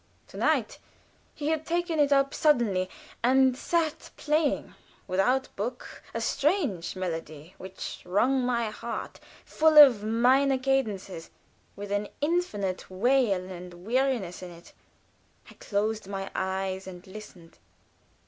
To 0.29 0.37
night 0.37 0.79
he 1.35 1.49
had 1.49 1.63
taken 1.63 1.99
it 1.99 2.11
up 2.11 2.33
suddenly, 2.33 2.89
and 3.21 3.55
sat 3.55 4.09
playing, 4.17 4.73
without 5.05 5.55
book, 5.55 6.01
a 6.15 6.19
strange 6.19 6.95
melody 6.95 7.53
which 7.59 8.01
wrung 8.03 8.41
my 8.43 8.71
heart 8.71 9.19
full 9.45 9.77
of 9.77 10.03
minor 10.03 10.57
cadences, 10.57 11.29
with 11.75 11.91
an 11.91 12.07
infinite 12.19 12.89
wail 12.89 13.47
and 13.47 13.85
weariness 13.85 14.41
in 14.41 14.49
it. 14.49 14.73
I 15.51 15.53
closed 15.59 16.07
my 16.07 16.31
eyes 16.33 16.87
and 16.87 17.05
listened. 17.05 17.59